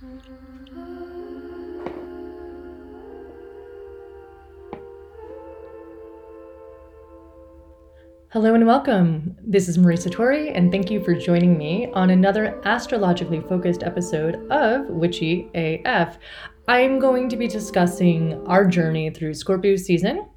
[0.00, 0.12] Hello
[8.54, 9.36] and welcome.
[9.42, 14.48] This is Marisa Tori, and thank you for joining me on another astrologically focused episode
[14.52, 16.18] of Witchy AF.
[16.68, 20.28] I'm going to be discussing our journey through Scorpio season,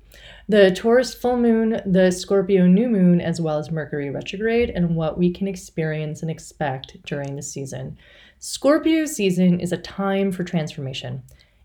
[0.50, 5.20] the Taurus full moon, the Scorpio new moon, as well as Mercury retrograde, and what
[5.20, 8.00] we can experience and expect during the season.
[8.44, 11.21] Scorpio season is a time for transformation.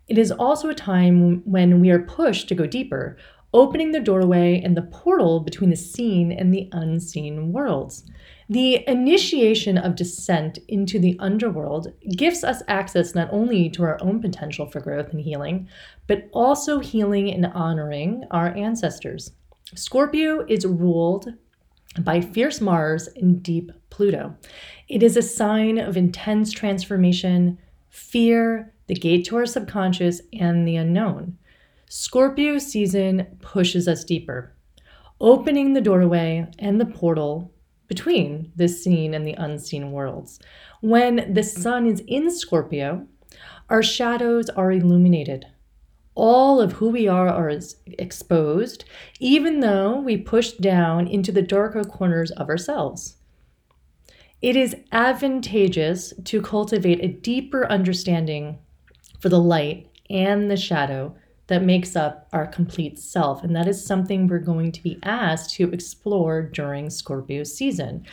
[0.09, 3.17] It is also a time when we are pushed to go deeper,
[3.55, 8.05] opening the doorway and the portal between the seen and the unseen worlds.
[8.51, 14.21] The initiation of descent into the underworld gives us access not only to our own
[14.21, 15.71] potential for growth and healing,
[16.07, 19.33] but also healing and honoring our ancestors.
[19.75, 21.33] Scorpio is ruled
[22.05, 24.37] by fierce Mars and deep Pluto.
[24.89, 30.77] It is a sign of intense transformation, fear, the gate to our subconscious, and the
[30.77, 31.39] unknown.
[31.89, 34.55] Scorpio season pushes us deeper,
[35.21, 37.53] opening the doorway and the portal
[37.89, 40.41] between the seen and the unseen worlds.
[40.81, 43.07] When the sun is in Scorpio,
[43.69, 45.47] our shadows are illuminated.
[46.17, 47.53] All of who we are are
[47.87, 48.85] exposed,
[49.21, 53.17] even though we push down into the darker corners of ourselves.
[54.41, 58.59] It is advantageous to cultivate a deeper understanding
[59.21, 61.15] for the light and the shadow
[61.49, 63.45] that makes up our complete self.
[63.45, 68.05] And that is something we're going to be asked to explore during Scorpio season.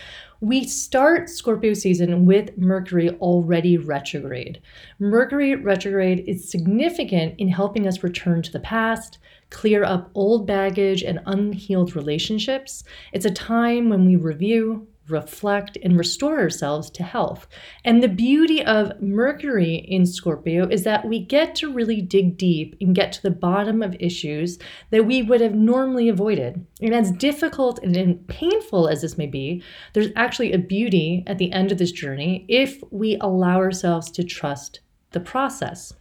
[0.41, 4.61] We start Scorpio season with Mercury already retrograde.
[4.99, 11.01] Mercury retrograde is significant in helping us return to the past, clear up old baggage
[11.01, 12.83] and unhealed relationships.
[13.13, 17.47] It's a time when we review, reflect, and restore ourselves to health.
[17.83, 22.75] And the beauty of Mercury in Scorpio is that we get to really dig deep
[22.79, 24.59] and get to the bottom of issues
[24.91, 26.65] that we would have normally avoided.
[26.81, 29.61] And as difficult and painful as this may be,
[29.93, 34.23] there's actually a beauty at the end of this journey if we allow ourselves to
[34.23, 34.79] trust
[35.11, 35.93] the process.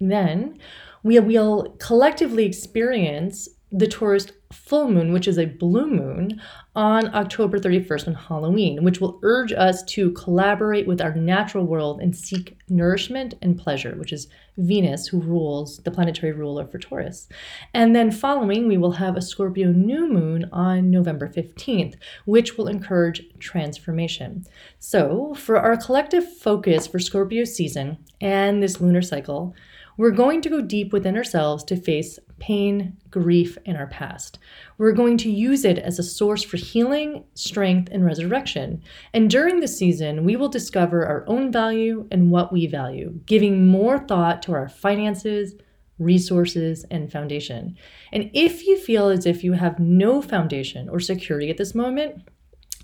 [0.00, 0.58] Then
[1.02, 6.40] we will collectively experience the Taurus full moon, which is a blue moon,
[6.76, 12.00] on October 31st on Halloween, which will urge us to collaborate with our natural world
[12.00, 14.28] and seek nourishment and pleasure, which is
[14.58, 17.28] Venus, who rules the planetary ruler for Taurus.
[17.72, 21.94] And then following, we will have a Scorpio new moon on November 15th,
[22.26, 24.44] which will encourage transformation.
[24.78, 29.54] So, for our collective focus for Scorpio season and this lunar cycle,
[30.02, 34.40] we're going to go deep within ourselves to face pain, grief in our past.
[34.76, 38.82] We're going to use it as a source for healing, strength, and resurrection.
[39.14, 43.68] And during the season, we will discover our own value and what we value, giving
[43.68, 45.54] more thought to our finances,
[46.00, 47.76] resources, and foundation.
[48.10, 52.24] And if you feel as if you have no foundation or security at this moment,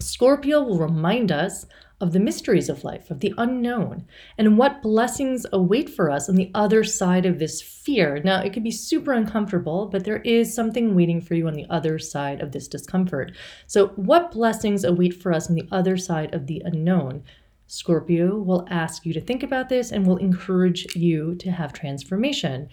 [0.01, 1.67] Scorpio will remind us
[2.01, 6.37] of the mysteries of life, of the unknown, and what blessings await for us on
[6.37, 8.21] the other side of this fear.
[8.23, 11.67] Now, it can be super uncomfortable, but there is something waiting for you on the
[11.69, 13.33] other side of this discomfort.
[13.67, 17.25] So, what blessings await for us on the other side of the unknown?
[17.67, 22.69] Scorpio will ask you to think about this and will encourage you to have transformation.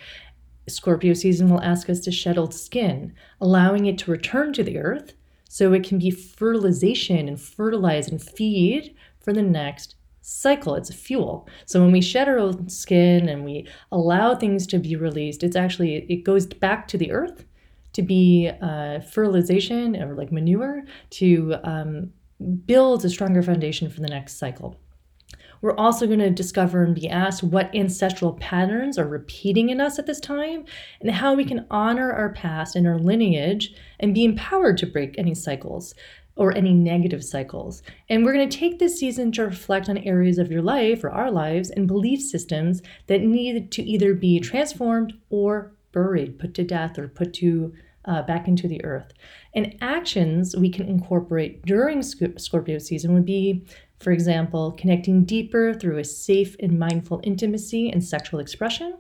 [0.68, 4.78] Scorpio season will ask us to shed old skin, allowing it to return to the
[4.78, 5.14] earth
[5.56, 10.76] so it can be fertilization and fertilize and feed for the next cycle.
[10.76, 11.48] It's a fuel.
[11.66, 15.56] So when we shed our old skin and we allow things to be released, it's
[15.56, 17.46] actually, it goes back to the earth
[17.94, 22.12] to be uh, fertilization or like manure to um,
[22.66, 24.78] build a stronger foundation for the next cycle.
[25.66, 29.98] We're also going to discover and be asked what ancestral patterns are repeating in us
[29.98, 30.64] at this time
[31.02, 35.16] and how we can honor our past and our lineage and be empowered to break
[35.18, 35.96] any cycles
[36.36, 37.82] or any negative cycles.
[38.10, 41.10] And we're going to take this season to reflect on areas of your life or
[41.10, 46.64] our lives and belief systems that need to either be transformed or buried, put to
[46.64, 47.74] death, or put to
[48.08, 49.14] uh, back into the earth.
[49.54, 53.66] And actions we can incorporate during Scorpio season would be,
[54.00, 58.98] for example, connecting deeper through a safe and mindful intimacy and sexual expression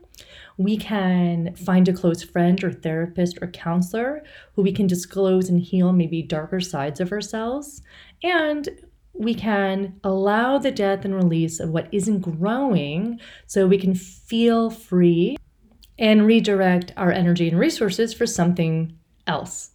[0.57, 5.61] we can find a close friend or therapist or counselor who we can disclose and
[5.61, 7.81] heal maybe darker sides of ourselves.
[8.23, 8.69] And
[9.13, 14.69] we can allow the death and release of what isn't growing so we can feel
[14.69, 15.37] free
[15.97, 18.97] and redirect our energy and resources for something
[19.27, 19.71] else.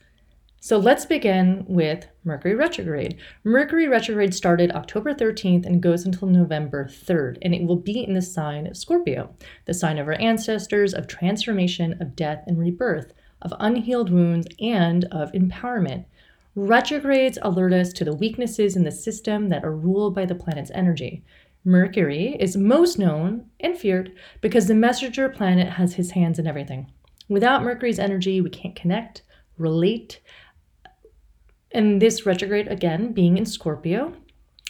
[0.62, 3.16] So let's begin with Mercury retrograde.
[3.44, 8.12] Mercury retrograde started October 13th and goes until November 3rd, and it will be in
[8.12, 9.34] the sign of Scorpio,
[9.64, 15.06] the sign of our ancestors, of transformation, of death and rebirth, of unhealed wounds, and
[15.06, 16.04] of empowerment.
[16.54, 20.70] Retrogrades alert us to the weaknesses in the system that are ruled by the planet's
[20.74, 21.24] energy.
[21.64, 24.12] Mercury is most known and feared
[24.42, 26.92] because the messenger planet has his hands in everything.
[27.30, 29.22] Without Mercury's energy, we can't connect,
[29.56, 30.20] relate,
[31.72, 34.14] and this retrograde, again, being in Scorpio,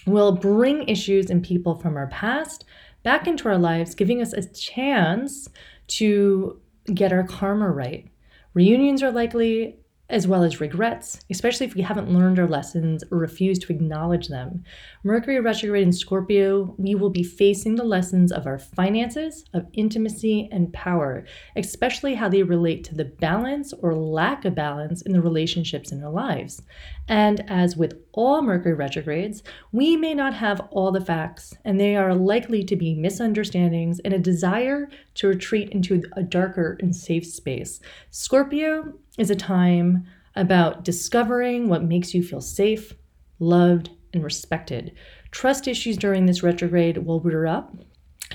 [0.07, 2.65] will bring issues and people from our past
[3.03, 5.49] back into our lives, giving us a chance
[5.87, 6.61] to
[6.93, 8.09] get our karma right.
[8.55, 9.80] Reunions are likely,
[10.11, 14.29] as well as regrets, especially if we haven't learned our lessons or refuse to acknowledge
[14.29, 14.63] them.
[15.05, 20.49] Mercury retrograde in Scorpio, we will be facing the lessons of our finances, of intimacy,
[20.53, 21.25] and power,
[21.57, 26.03] especially how they relate to the balance or lack of balance in the relationships in
[26.03, 26.61] our lives.
[27.09, 29.43] And as with all Mercury retrogrades,
[29.73, 34.13] we may not have all the facts, and they are likely to be misunderstandings and
[34.13, 37.81] a desire to retreat into a darker and safe space.
[38.11, 42.95] Scorpio is a time about discovering what makes you feel safe,
[43.39, 44.95] loved, and respected.
[45.31, 47.77] Trust issues during this retrograde will rear up.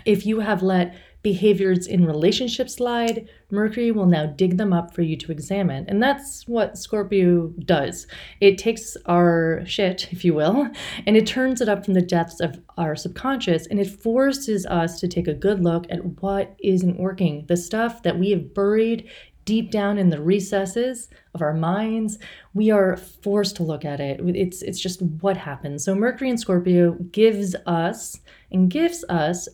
[0.06, 5.02] If you have let behaviors in relationships slide, Mercury will now dig them up for
[5.02, 5.86] you to examine.
[5.88, 8.06] And that's what Scorpio does.
[8.42, 10.70] It takes our shit, if you will,
[11.08, 15.00] and it turns it up from the depths of our subconscious and it forces us
[15.00, 17.46] to take a good look at what isn't working.
[17.48, 19.10] The stuff that we have buried
[19.46, 22.18] deep down in the recesses of our minds
[22.54, 24.20] we are forced to look at it.
[24.24, 25.84] It's it's just what happens.
[25.84, 28.20] So mercury in scorpio gives us
[28.52, 29.48] and gives us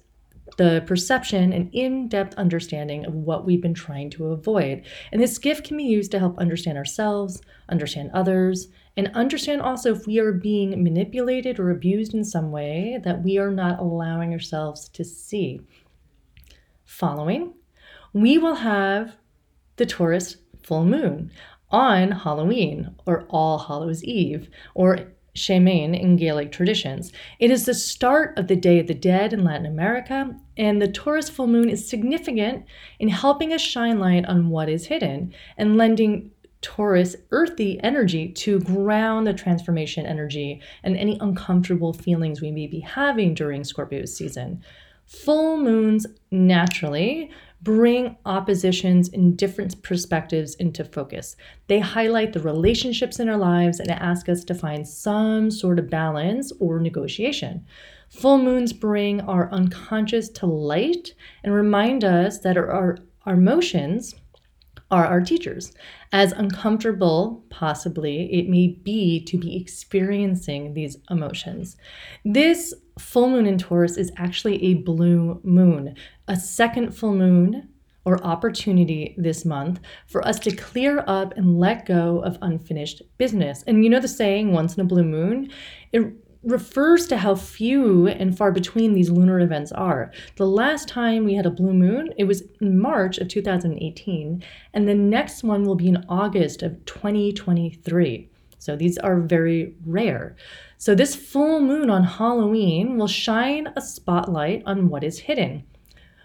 [0.57, 4.83] the perception and in-depth understanding of what we've been trying to avoid.
[5.11, 8.67] And this gift can be used to help understand ourselves understand others
[8.97, 13.38] and understand also if we are being manipulated or abused in some way that we
[13.38, 15.61] are not allowing ourselves to see.
[16.83, 17.53] Following
[18.13, 19.15] we will have
[19.81, 21.31] the Taurus full moon
[21.72, 27.12] on Halloween or All Hallows Eve or Samhain in Gaelic traditions.
[27.39, 30.88] It is the start of the Day of the Dead in Latin America, and the
[30.88, 32.63] Taurus full moon is significant
[33.00, 36.30] in helping us shine light on what is hidden and lending
[36.62, 42.81] Taurus earthy energy to ground the transformation energy and any uncomfortable feelings we may be
[42.81, 44.62] having during Scorpio season.
[45.07, 47.31] Full moons naturally
[47.62, 51.36] bring oppositions and different perspectives into focus.
[51.68, 55.90] They highlight the relationships in our lives and ask us to find some sort of
[55.90, 57.66] balance or negotiation.
[58.10, 61.13] Full moons bring our unconscious to light
[61.44, 62.98] and remind us that our, our,
[63.34, 64.16] emotions
[64.90, 65.72] are our teachers.
[66.12, 71.78] As uncomfortable, possibly, it may be to be experiencing these emotions.
[72.25, 75.95] This full moon in Taurus is actually a blue moon,
[76.27, 77.69] a second full moon
[78.05, 83.63] or opportunity this month for us to clear up and let go of unfinished business.
[83.67, 85.51] And you know the saying, once in a blue moon?
[85.91, 90.11] It refers to how few and far between these lunar events are.
[90.38, 94.43] The last time we had a blue moon, it was in March of 2018,
[94.73, 98.29] and the next one will be in August of 2023.
[98.57, 100.35] So these are very rare.
[100.81, 105.63] So this full moon on Halloween will shine a spotlight on what is hidden.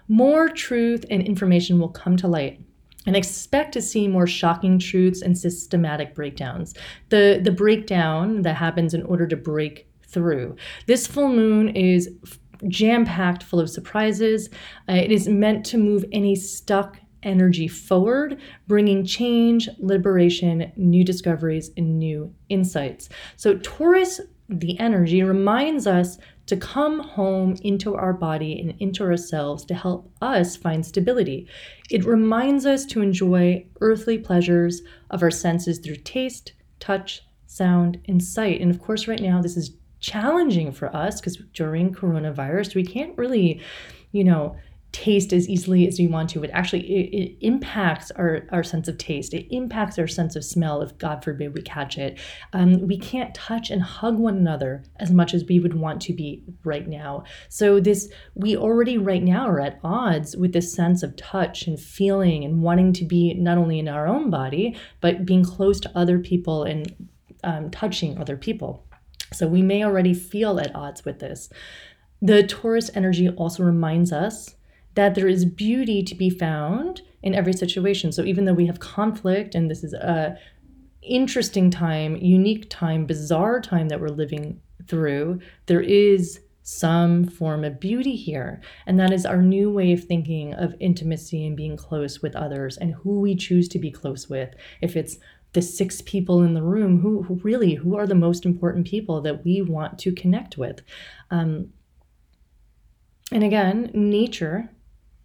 [0.07, 2.59] More truth and information will come to light
[3.05, 6.73] and expect to see more shocking truths and systematic breakdowns.
[7.09, 10.55] The the breakdown that happens in order to break through.
[10.87, 12.09] This full moon is
[12.67, 14.49] jam packed full of surprises.
[14.89, 21.69] Uh, it is meant to move any stuck energy forward, bringing change, liberation, new discoveries,
[21.77, 23.09] and new insights.
[23.35, 29.65] So, Taurus, the energy, reminds us to come home into our body and into ourselves
[29.65, 31.47] to help us find stability.
[31.89, 38.23] It reminds us to enjoy earthly pleasures of our senses through taste, touch, sound, and
[38.23, 38.61] sight.
[38.61, 43.17] And of course, right now, this is challenging for us because during coronavirus, we can't
[43.17, 43.61] really,
[44.11, 44.55] you know,
[44.91, 46.43] taste as easily as we want to.
[46.43, 49.33] It actually it, it, impacts our, our sense of taste.
[49.33, 52.17] It impacts our sense of smell if God forbid we catch it.
[52.53, 56.13] Um, we can't touch and hug one another as much as we would want to
[56.13, 57.25] be right now.
[57.49, 61.79] So this we already right now are at odds with this sense of touch and
[61.79, 65.91] feeling and wanting to be not only in our own body but being close to
[65.97, 67.09] other people and
[67.43, 68.85] um, touching other people.
[69.33, 71.49] So we may already feel at odds with this.
[72.21, 74.55] The Taurus energy also reminds us
[74.97, 78.11] that there is beauty to be found in every situation.
[78.11, 80.35] So even though we have conflict and this is a
[81.03, 87.79] interesting time, unique time, bizarre time that we're living through, there is some form of
[87.79, 88.59] beauty here.
[88.87, 92.75] And that is our new way of thinking of intimacy and being close with others
[92.75, 94.49] and who we choose to be close with.
[94.81, 95.17] If it's
[95.53, 99.21] the six people in the room, who, who really, who are the most important people
[99.21, 100.81] that we want to connect with?
[101.29, 101.69] Um,
[103.31, 104.71] and again, nature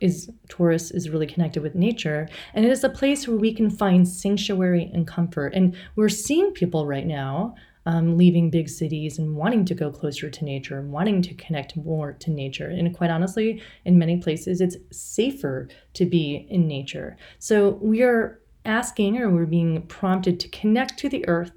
[0.02, 3.71] is Taurus is really connected with nature, and it is a place where we can
[3.71, 5.54] find sanctuary and comfort.
[5.54, 7.54] And we're seeing people right now
[7.87, 11.76] um, leaving big cities and wanting to go closer to nature and wanting to connect
[11.76, 12.68] more to nature.
[12.68, 17.16] And quite honestly, in many places, it's safer to be in nature.
[17.38, 21.52] So we are asking or we're being prompted to connect to the earth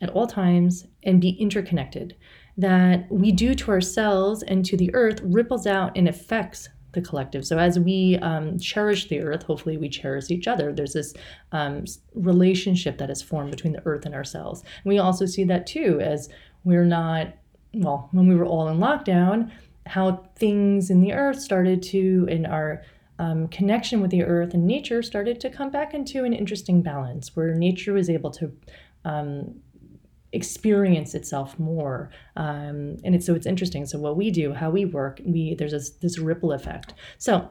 [0.00, 2.16] at all times and be interconnected.
[2.56, 7.46] That we do to ourselves and to the earth ripples out and affects the collective.
[7.46, 10.72] So as we um, cherish the earth, hopefully we cherish each other.
[10.72, 11.14] There's this
[11.52, 11.84] um,
[12.14, 14.60] relationship that is formed between the earth and ourselves.
[14.62, 16.28] And we also see that too, as
[16.64, 17.34] we're not,
[17.74, 19.50] well, when we were all in lockdown,
[19.86, 22.82] how things in the earth started to, in our
[23.18, 27.36] um, connection with the earth and nature started to come back into an interesting balance
[27.36, 28.52] where nature was able to
[29.04, 29.54] um,
[30.34, 32.10] experience itself more.
[32.36, 33.86] Um, and it's so it's interesting.
[33.86, 36.94] So what we do how we work we there's this, this ripple effect.
[37.18, 37.48] So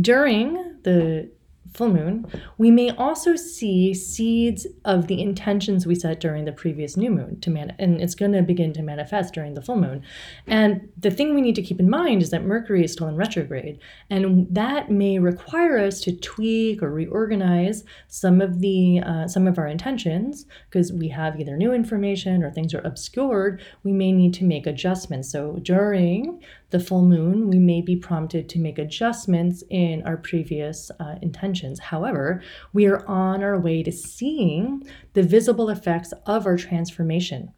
[0.00, 1.30] during the
[1.72, 2.26] full moon,
[2.58, 7.40] we may also see seeds of the intentions we set during the previous new moon
[7.40, 10.02] to man and it's going to begin to manifest during the full moon.
[10.46, 13.16] And the thing we need to keep in mind is that Mercury is still in
[13.16, 13.78] retrograde
[14.10, 19.58] and that may require us to tweak or reorganize some of the uh, some of
[19.58, 24.34] our intentions because we have either new information or things are obscured, we may need
[24.34, 25.30] to make adjustments.
[25.30, 30.90] So during the full moon, we may be prompted to make adjustments in our previous
[30.98, 31.78] uh, intentions.
[31.78, 32.42] However,
[32.72, 34.82] we are on our way to seeing
[35.12, 37.52] the visible effects of our transformation.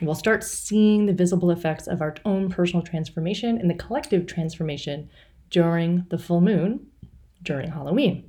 [0.00, 5.10] We'll start seeing the visible effects of our own personal transformation and the collective transformation
[5.50, 6.86] during the full moon,
[7.42, 8.28] during Halloween.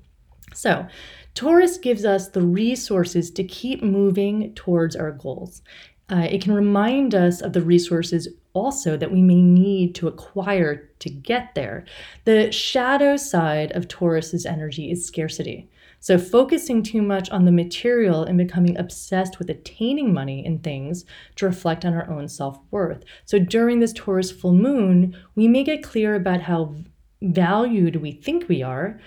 [0.53, 0.87] So,
[1.35, 5.61] Taurus gives us the resources to keep moving towards our goals.
[6.09, 10.89] Uh, it can remind us of the resources also that we may need to acquire
[10.99, 11.85] to get there.
[12.25, 15.69] The shadow side of Taurus's energy is scarcity.
[15.99, 21.05] So, focusing too much on the material and becoming obsessed with attaining money and things
[21.37, 23.03] to reflect on our own self worth.
[23.25, 26.75] So, during this Taurus full moon, we may get clear about how
[27.21, 28.99] valued we think we are,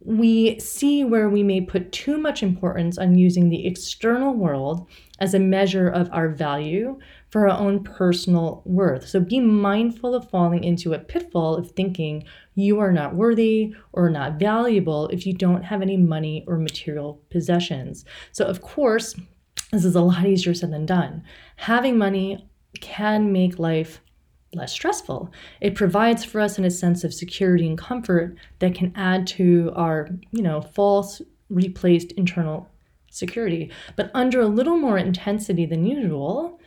[0.00, 4.86] we see where we may put too much importance on using the external world
[5.18, 6.98] as a measure of our value
[7.30, 9.06] for our own personal worth.
[9.08, 14.08] So be mindful of falling into a pitfall of thinking you are not worthy or
[14.08, 18.04] not valuable if you don't have any money or material possessions.
[18.32, 19.14] So, of course,
[19.72, 21.22] this is a lot easier said than done.
[21.56, 22.48] Having money
[22.80, 24.00] can make life
[24.54, 25.30] less stressful.
[25.60, 29.72] It provides for us in a sense of security and comfort that can add to
[29.76, 31.20] our, you know, false
[31.50, 32.68] replaced internal
[33.10, 33.70] security.
[33.96, 36.60] But under a little more intensity than usual,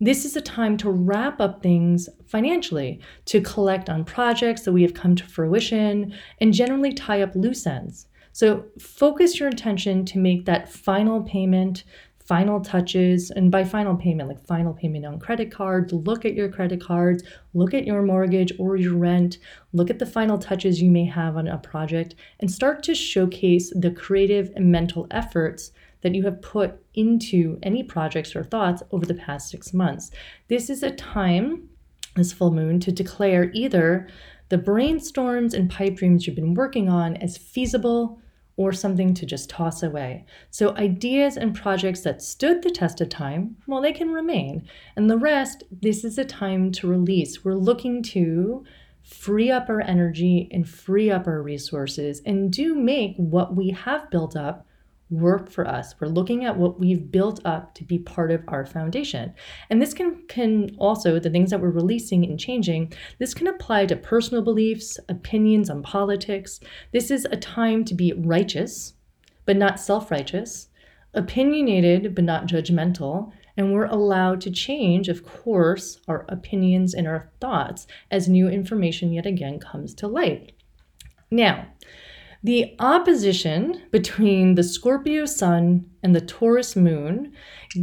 [0.00, 4.82] this is a time to wrap up things financially, to collect on projects that we
[4.82, 8.06] have come to fruition, and generally tie up loose ends.
[8.32, 11.84] So focus your attention to make that final payment
[12.30, 16.48] final touches and by final payment like final payment on credit cards look at your
[16.48, 19.38] credit cards look at your mortgage or your rent
[19.72, 23.72] look at the final touches you may have on a project and start to showcase
[23.74, 29.06] the creative and mental efforts that you have put into any projects or thoughts over
[29.06, 30.10] the past six months
[30.48, 31.68] this is a time
[32.16, 34.08] this full moon to declare either
[34.48, 38.20] the brainstorms and pipe dreams you've been working on as feasible
[38.56, 40.22] or something to just toss away.
[40.50, 44.68] So, ideas and projects that stood the test of time, well, they can remain.
[44.96, 47.42] And the rest, this is a time to release.
[47.42, 48.64] We're looking to
[49.02, 54.10] free up our energy and free up our resources and do make what we have
[54.10, 54.66] built up
[55.10, 55.94] work for us.
[56.00, 59.34] We're looking at what we've built up to be part of our foundation.
[59.68, 63.86] And this can can also the things that we're releasing and changing, this can apply
[63.86, 66.60] to personal beliefs, opinions on politics.
[66.92, 68.94] This is a time to be righteous,
[69.46, 70.68] but not self-righteous,
[71.12, 77.30] opinionated but not judgmental, and we're allowed to change, of course, our opinions and our
[77.40, 80.52] thoughts as new information yet again comes to light.
[81.30, 81.66] Now,
[82.42, 87.32] the opposition between the Scorpio sun and the Taurus moon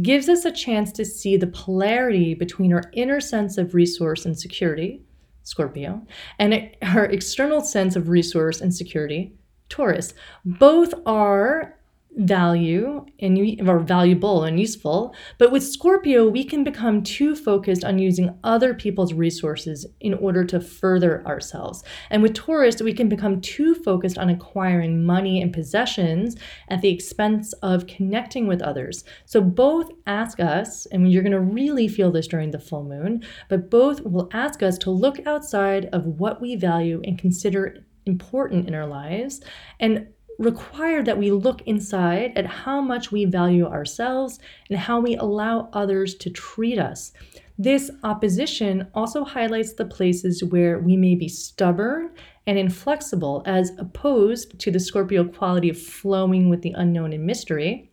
[0.02, 4.38] gives us a chance to see the polarity between our inner sense of resource and
[4.38, 5.02] security,
[5.44, 6.04] Scorpio,
[6.40, 9.32] and our external sense of resource and security,
[9.68, 10.12] Taurus.
[10.44, 11.77] Both are
[12.18, 15.14] value and or valuable and useful.
[15.38, 20.44] But with Scorpio, we can become too focused on using other people's resources in order
[20.44, 21.84] to further ourselves.
[22.10, 26.36] And with Taurus, we can become too focused on acquiring money and possessions
[26.68, 29.04] at the expense of connecting with others.
[29.24, 33.22] So both ask us, and you're going to really feel this during the full moon,
[33.48, 38.66] but both will ask us to look outside of what we value and consider important
[38.66, 39.42] in our lives
[39.78, 40.08] and
[40.38, 44.38] require that we look inside at how much we value ourselves
[44.70, 47.12] and how we allow others to treat us.
[47.58, 52.10] This opposition also highlights the places where we may be stubborn
[52.46, 57.87] and inflexible, as opposed to the Scorpio quality of flowing with the unknown and mystery.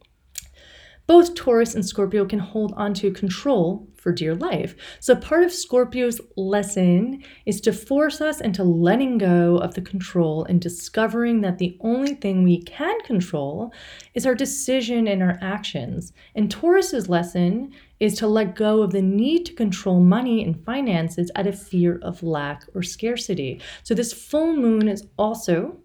[1.07, 4.75] Both Taurus and Scorpio can hold on to control for dear life.
[4.99, 10.45] So, part of Scorpio's lesson is to force us into letting go of the control
[10.45, 13.71] and discovering that the only thing we can control
[14.13, 16.13] is our decision and our actions.
[16.35, 21.31] And Taurus's lesson is to let go of the need to control money and finances
[21.35, 23.61] out of fear of lack or scarcity.
[23.83, 25.77] So, this full moon is also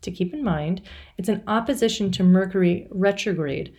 [0.00, 0.82] to keep in mind,
[1.16, 3.74] it's an opposition to Mercury retrograde.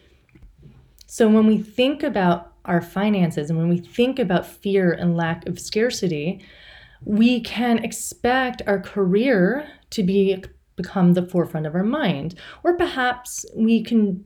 [1.11, 5.47] So when we think about our finances and when we think about fear and lack
[5.47, 6.45] of scarcity,
[7.03, 10.43] we can expect our career to be
[10.75, 12.35] become the forefront of our mind.
[12.63, 14.23] Or perhaps we can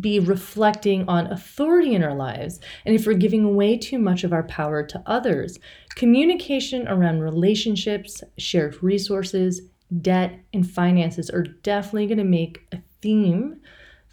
[0.00, 2.58] be reflecting on authority in our lives.
[2.84, 5.60] And if we're giving away too much of our power to others
[5.94, 9.62] communication around relationships shared resources
[10.00, 13.60] debt and finances are definitely going to make a theme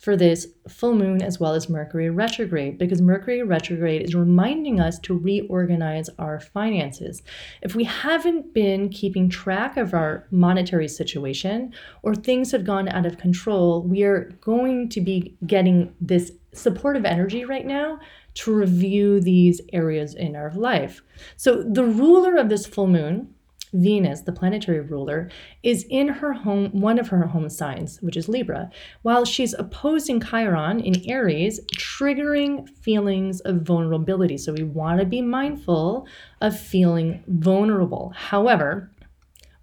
[0.02, 4.98] for this full moon as well as Mercury retrograde because Mercury retrograde is reminding us
[5.00, 7.22] to reorganize our finances.
[7.62, 13.06] If we haven't been keeping track of our monetary situation or things have gone out
[13.06, 18.00] of control, we are going to be getting this supportive energy right now
[18.34, 21.04] to review these areas in our life.
[21.38, 23.36] So, the ruler of this full moon
[23.74, 25.30] Venus, the planetary ruler,
[25.64, 28.70] is in her home, one of her home signs, which is Libra,
[29.02, 34.38] while she's opposing Chiron in Aries, triggering feelings of vulnerability.
[34.38, 36.06] So we want to be mindful
[36.42, 38.14] of feeling vulnerable.
[38.16, 38.92] However,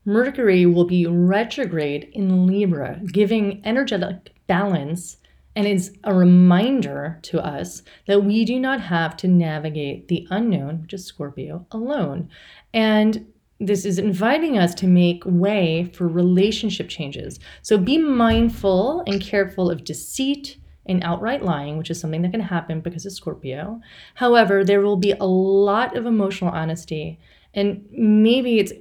[0.04, 5.18] Mercury will be retrograde in Libra, giving energetic balance
[5.54, 10.82] and is a reminder to us that we do not have to navigate the unknown,
[10.82, 12.30] which is Scorpio, alone.
[12.72, 13.26] And
[13.60, 17.40] this is inviting us to make way for relationship changes.
[17.62, 22.40] So be mindful and careful of deceit and outright lying, which is something that can
[22.40, 23.80] happen because of Scorpio.
[24.14, 27.18] However, there will be a lot of emotional honesty,
[27.52, 28.72] and maybe it's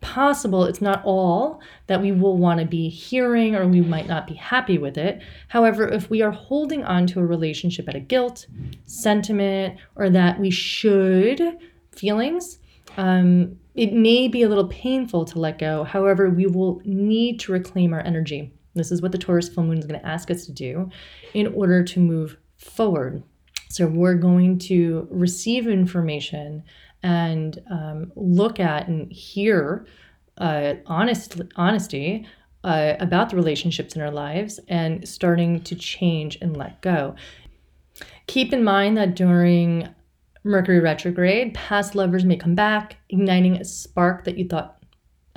[0.00, 4.26] possible it's not all that we will want to be hearing or we might not
[4.26, 5.22] be happy with it.
[5.48, 8.46] However, if we are holding on to a relationship at a guilt,
[8.84, 11.56] sentiment, or that we should
[11.92, 12.58] feelings,
[12.96, 15.84] um, it may be a little painful to let go.
[15.84, 18.52] However, we will need to reclaim our energy.
[18.74, 20.90] This is what the Taurus full moon is going to ask us to do
[21.34, 23.22] in order to move forward.
[23.68, 26.62] So, we're going to receive information
[27.02, 29.86] and um, look at and hear
[30.38, 32.26] uh, honest, honesty
[32.64, 37.14] uh, about the relationships in our lives and starting to change and let go.
[38.26, 39.88] Keep in mind that during
[40.44, 44.81] Mercury retrograde, past lovers may come back, igniting a spark that you thought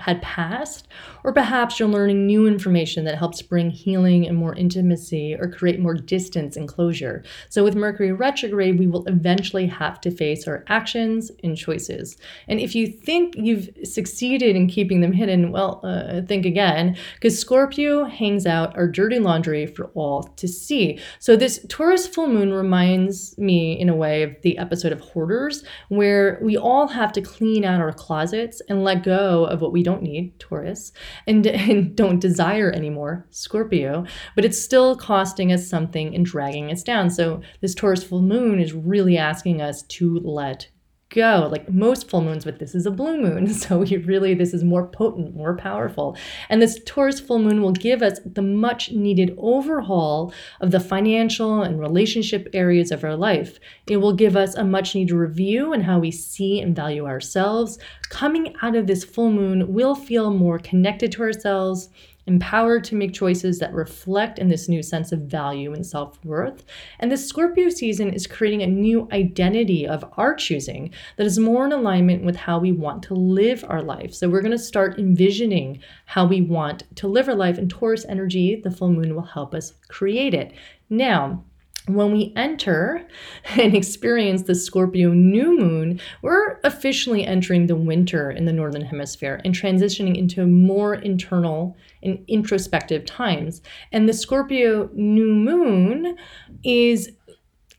[0.05, 0.87] had passed,
[1.23, 5.79] or perhaps you're learning new information that helps bring healing and more intimacy or create
[5.79, 7.23] more distance and closure.
[7.49, 12.17] So, with Mercury retrograde, we will eventually have to face our actions and choices.
[12.47, 17.39] And if you think you've succeeded in keeping them hidden, well, uh, think again, because
[17.39, 20.99] Scorpio hangs out our dirty laundry for all to see.
[21.17, 25.63] So, this Taurus full moon reminds me, in a way, of the episode of Hoarders,
[25.89, 29.81] where we all have to clean out our closets and let go of what we
[29.81, 30.91] don't need, Taurus,
[31.27, 34.05] and, and don't desire anymore, Scorpio,
[34.35, 37.09] but it's still costing us something and dragging us down.
[37.09, 40.69] So this Taurus full moon is really asking us to let
[41.09, 41.47] go.
[41.51, 43.47] Like most full moons, but this is a blue moon.
[43.65, 46.17] So we really, this is more potent, more powerful.
[46.49, 51.61] And this Taurus full moon will give us the much needed overhaul of the financial
[51.61, 53.59] and relationship areas of our life.
[53.87, 57.79] It will give us a much needed review in how we see and value ourselves.
[58.09, 61.89] Coming out of this full moon, we'll feel more connected to ourselves
[62.27, 66.63] empowered to make choices that reflect in this new sense of value and self worth.
[66.99, 71.65] And the Scorpio season is creating a new identity of our choosing that is more
[71.65, 74.13] in alignment with how we want to live our life.
[74.13, 78.05] So we're going to start envisioning how we want to live our life, and Taurus
[78.05, 80.53] energy, the full moon, will help us create it.
[80.89, 81.43] Now,
[81.87, 83.07] when we enter
[83.57, 89.41] and experience the Scorpio new moon, we're officially entering the winter in the Northern Hemisphere
[89.45, 93.61] and transitioning into more internal and introspective times.
[93.91, 96.17] And the Scorpio new moon
[96.63, 97.11] is,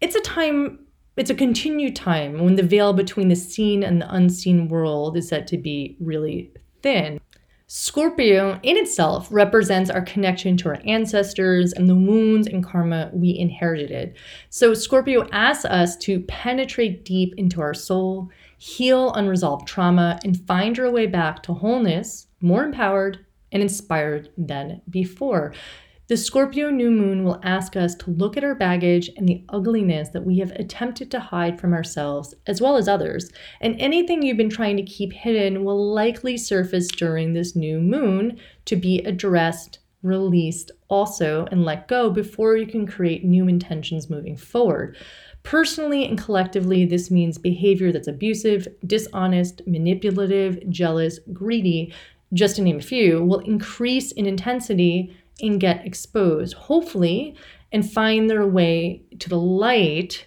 [0.01, 0.81] it's a time
[1.16, 5.27] it's a continued time when the veil between the seen and the unseen world is
[5.27, 7.19] said to be really thin.
[7.69, 13.37] Scorpio in itself represents our connection to our ancestors and the wounds and karma we
[13.37, 14.17] inherited.
[14.51, 20.79] So, Scorpio asks us to penetrate deep into our soul, heal unresolved trauma, and find
[20.79, 25.53] our way back to wholeness, more empowered and inspired than before.
[26.09, 30.11] The Scorpio new moon will ask us to look at our baggage and the ugliness
[30.11, 33.33] that we have attempted to hide from ourselves as well as others.
[33.61, 38.38] And anything you've been trying to keep hidden will likely surface during this new moon
[38.66, 44.37] to be addressed, released also, and let go before you can create new intentions moving
[44.37, 44.97] forward.
[45.42, 51.92] Personally and collectively, this means behavior that's abusive, dishonest, manipulative, jealous, greedy,
[52.33, 57.35] just to name a few, will increase in intensity and get exposed, hopefully,
[57.72, 60.27] and find their way to the light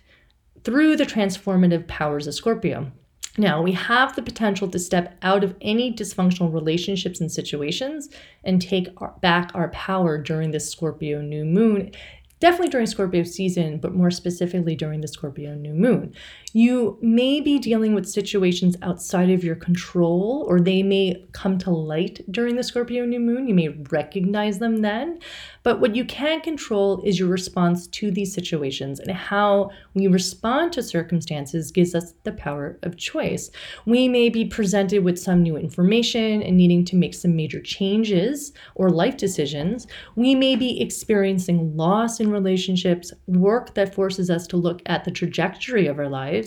[0.64, 2.92] through the transformative powers of Scorpio.
[3.38, 8.10] Now, we have the potential to step out of any dysfunctional relationships and situations
[8.44, 11.92] and take our, back our power during this Scorpio new moon
[12.40, 16.14] definitely during Scorpio season, but more specifically during the Scorpio new moon.
[16.54, 21.70] You may be dealing with situations outside of your control, or they may come to
[21.70, 23.48] light during the Scorpio new moon.
[23.48, 25.20] You may recognize them then.
[25.62, 30.74] But what you can control is your response to these situations, and how we respond
[30.74, 33.52] to circumstances gives us the power of choice.
[33.86, 38.54] We may be presented with some new information and needing to make some major changes
[38.76, 39.86] or life decisions.
[40.16, 45.12] We may be experiencing loss in relationships, work that forces us to look at the
[45.12, 46.39] trajectory of our lives.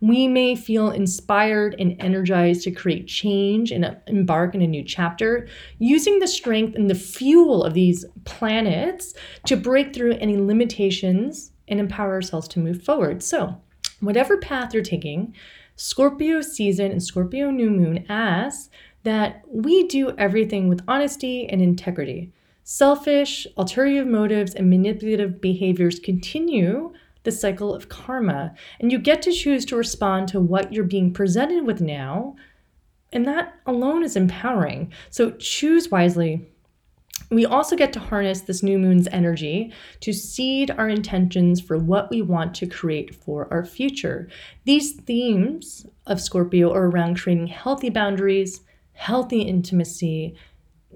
[0.00, 5.48] We may feel inspired and energized to create change and embark in a new chapter,
[5.78, 9.14] using the strength and the fuel of these planets
[9.46, 13.22] to break through any limitations and empower ourselves to move forward.
[13.22, 13.60] So,
[14.00, 15.34] whatever path you're taking,
[15.76, 18.70] Scorpio season and Scorpio new moon asks
[19.04, 22.32] that we do everything with honesty and integrity.
[22.64, 26.92] Selfish, ulterior motives, and manipulative behaviors continue
[27.24, 28.54] the cycle of karma.
[28.80, 32.36] And you get to choose to respond to what you're being presented with now.
[33.12, 34.92] And that alone is empowering.
[35.10, 36.48] So choose wisely.
[37.30, 42.10] We also get to harness this new moon's energy to seed our intentions for what
[42.10, 44.28] we want to create for our future.
[44.64, 48.60] These themes of Scorpio are around creating healthy boundaries,
[48.92, 50.34] healthy intimacy,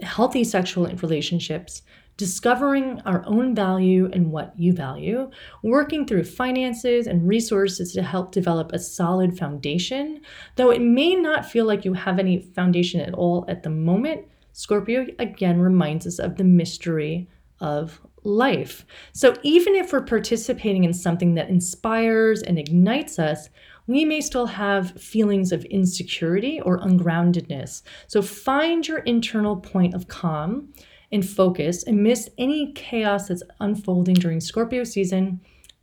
[0.03, 1.83] healthy sexual relationships,
[2.17, 5.31] discovering our own value and what you value,
[5.63, 10.21] working through finances and resources to help develop a solid foundation.
[10.57, 14.27] Though it may not feel like you have any foundation at all at the moment,
[14.53, 17.29] Scorpio again reminds us of the mystery
[17.61, 18.85] of life.
[19.13, 23.51] So even if we're participating in something that inspires and ignites us,
[23.87, 27.83] we may still have feelings of insecurity or ungroundedness.
[28.09, 30.73] So find your internal point of calm
[31.17, 35.41] and focus amidst any chaos that's unfolding during Scorpio season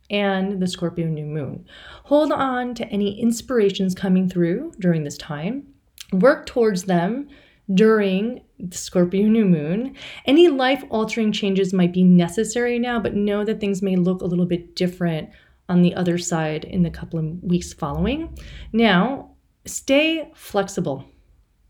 [0.08, 1.66] and the Scorpio new moon.
[2.04, 5.66] Hold on to any inspirations coming through during this time.
[6.12, 7.28] Work towards them
[7.72, 9.96] during the Scorpio new moon.
[10.24, 14.26] Any life altering changes might be necessary now, but know that things may look a
[14.26, 15.30] little bit different
[15.68, 18.38] on the other side in the couple of weeks following.
[18.72, 19.30] Now,
[19.66, 21.04] stay flexible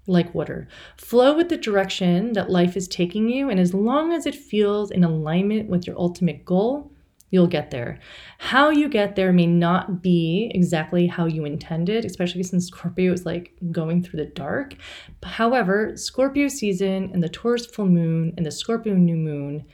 [0.07, 0.69] like water.
[0.97, 4.90] Flow with the direction that life is taking you, and as long as it feels
[4.90, 6.93] in alignment with your ultimate goal,
[7.31, 7.99] you'll get there.
[8.38, 13.27] How you get there may not be exactly how you intended, especially since Scorpio is
[13.27, 14.75] like going through the dark.
[15.23, 19.64] However, Scorpio season and the Taurus full moon and the Scorpio new moon,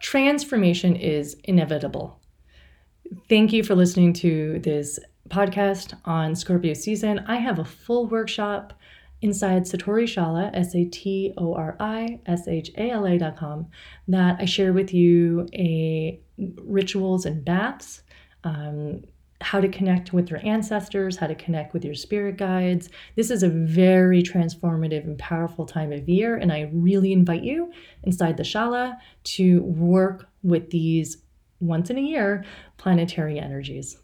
[0.00, 2.20] transformation is inevitable.
[3.28, 4.98] Thank you for listening to this
[5.28, 7.20] podcast on Scorpio season.
[7.26, 8.78] I have a full workshop
[9.24, 13.66] inside Satori Shala, S A T O R I S H A L A.com,
[14.06, 16.20] that I share with you a
[16.62, 18.02] rituals and baths,
[18.44, 19.02] um,
[19.40, 22.90] how to connect with your ancestors, how to connect with your spirit guides.
[23.16, 27.72] This is a very transformative and powerful time of year, and I really invite you
[28.02, 31.16] inside the Shala to work with these
[31.60, 32.44] once in a year
[32.76, 33.96] planetary energies.